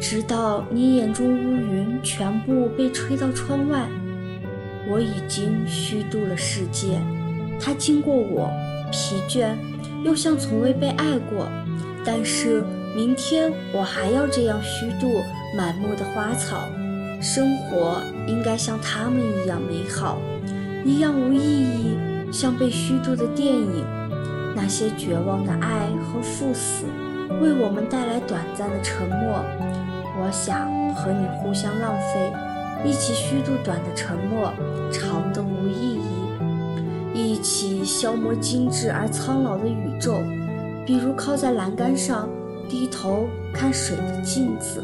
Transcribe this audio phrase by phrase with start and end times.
[0.00, 3.86] 直到你眼中乌云全部被吹到窗外。
[4.90, 7.00] 我已经虚度了世界，
[7.60, 8.50] 它经过我，
[8.90, 9.54] 疲倦，
[10.04, 11.46] 又像从未被爱过。
[12.04, 12.62] 但是
[12.96, 15.22] 明天我还要这样虚度
[15.56, 16.68] 满目的花草。
[17.20, 20.18] 生活应该像他们一样美好，
[20.84, 21.96] 一样无意义，
[22.32, 23.84] 像被虚度的电影。
[24.54, 26.84] 那些绝望的爱和赴死，
[27.40, 29.44] 为我们带来短暂的沉默。
[30.20, 32.32] 我想和你互相浪费，
[32.84, 34.52] 一起虚度短的沉默，
[34.90, 40.20] 长的无意义，一起消磨精致而苍老的宇宙。
[40.84, 42.28] 比如靠在栏杆上，
[42.68, 44.82] 低头看水的镜子。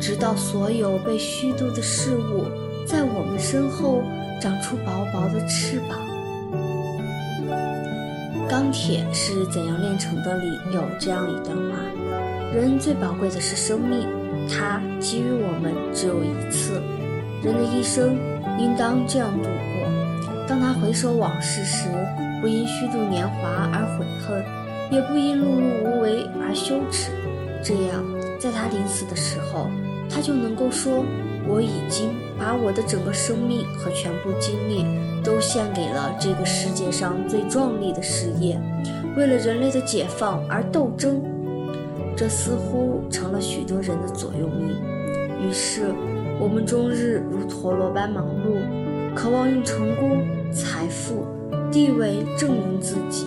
[0.00, 2.44] 直到所有被虚度的事物
[2.84, 4.02] 在我们身后
[4.40, 5.98] 长出薄薄的翅膀。
[8.52, 11.78] 《钢铁是怎样炼成的》里有这样一段话：
[12.54, 14.06] 人最宝贵的是生命，
[14.46, 16.74] 它给予我们只有一次。
[17.42, 18.14] 人的一生
[18.58, 21.88] 应当这样度过：当他回首往事时，
[22.42, 24.44] 不因虚度年华而悔恨，
[24.90, 27.10] 也不因碌碌无为而羞耻。
[27.64, 28.04] 这样，
[28.38, 29.70] 在他临死的时候。
[30.14, 31.02] 他就能够说
[31.48, 34.84] ：“我已经把我的整个生命和全部精力
[35.24, 38.60] 都献给了这个世界上最壮丽的事业，
[39.16, 41.22] 为了人类的解放而斗争。”
[42.14, 44.76] 这似乎成了许多人的座右铭。
[45.40, 45.92] 于是，
[46.38, 51.26] 我们终日如陀螺般忙碌，渴望用成功、财富、
[51.70, 53.26] 地位证明自己。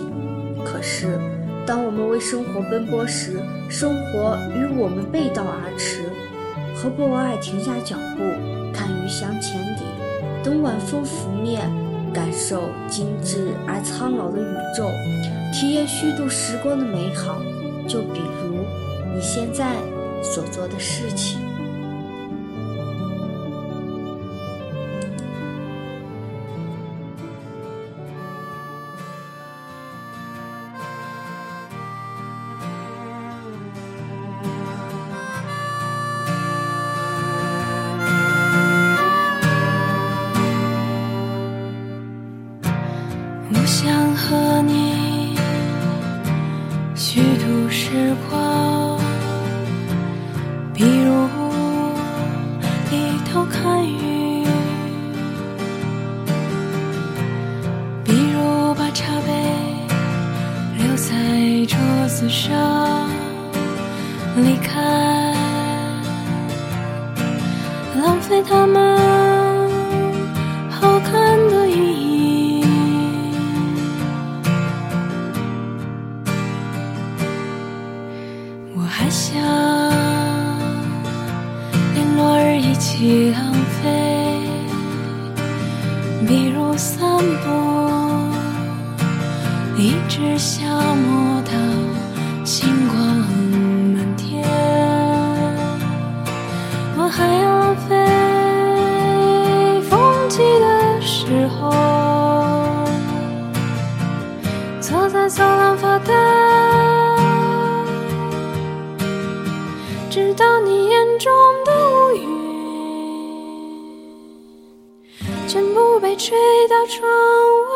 [0.64, 1.18] 可是，
[1.66, 6.04] 当我们为生活奔波时，生活与我们背道而驰。
[6.76, 8.22] 何不偶尔停下脚步，
[8.72, 9.82] 看鱼翔浅底，
[10.44, 11.68] 等晚风拂面，
[12.16, 14.88] 感受精致而苍老的宇宙，
[15.52, 17.42] 体验虚度时光的美好？
[17.86, 18.64] 就比如
[19.14, 19.74] 你现在
[20.22, 21.45] 所做的事情。
[62.18, 62.50] 自杀，
[64.36, 64.80] 离开，
[68.00, 68.95] 浪费他们
[111.18, 111.32] 中
[111.64, 112.28] 的乌云
[115.48, 116.36] 全部被吹
[116.68, 117.08] 到窗
[117.62, 117.70] 外。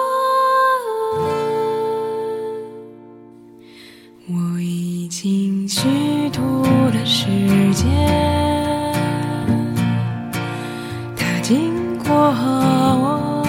[4.29, 7.27] 我已经虚度了时
[7.75, 7.89] 间，
[11.17, 13.43] 它经过我，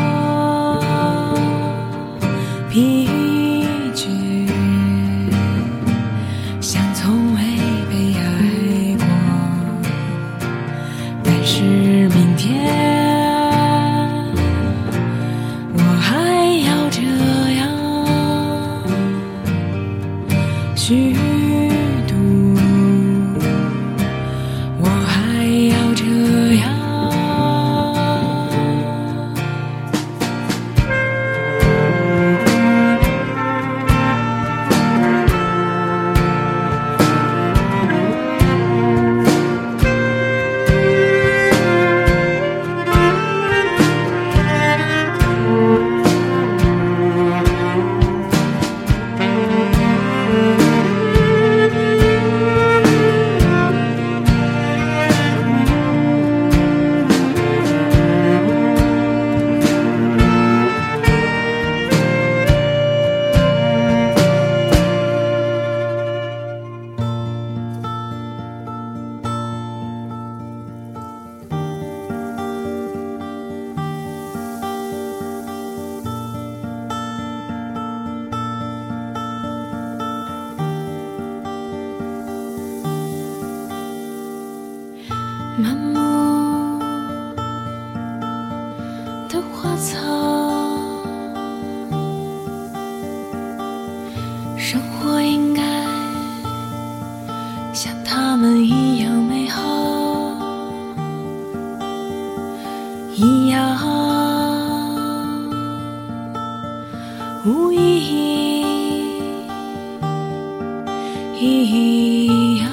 [111.41, 112.71] 一样。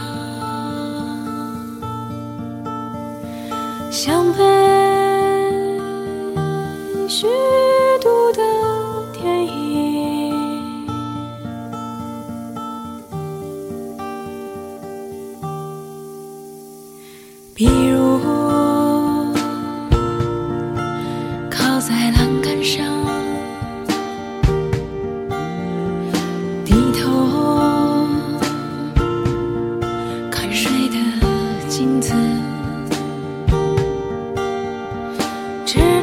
[3.91, 4.39] 像被
[7.09, 7.27] 虚
[8.01, 8.43] 度的
[9.13, 10.87] 电影
[17.55, 18.18] 比如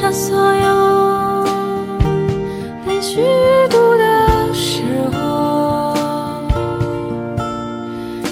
[0.06, 1.44] 把所有
[2.86, 3.24] 被虚
[3.72, 5.96] 度的时候，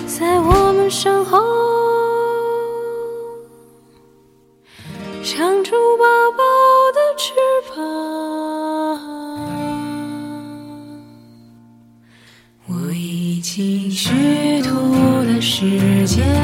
[0.05, 1.39] 在我们身后
[5.23, 6.05] 长出宝
[6.37, 6.43] 宝
[6.93, 7.33] 的翅
[7.73, 7.81] 膀，
[12.67, 14.69] 我已经虚度
[15.23, 16.42] 了时间。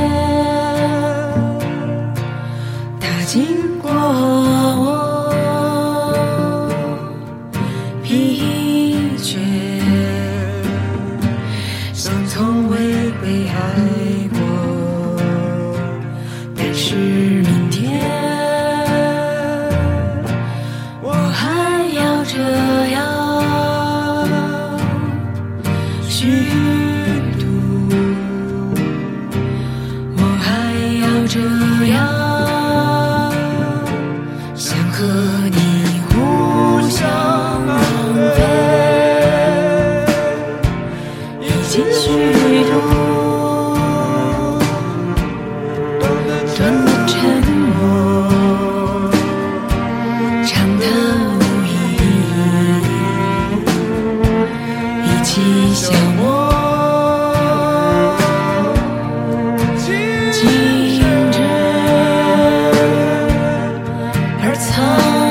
[46.59, 47.17] 变得沉
[47.77, 47.79] 默
[50.45, 50.85] 长大
[51.39, 51.71] 无疑
[55.05, 55.31] 一起
[64.41, 65.28] 而沧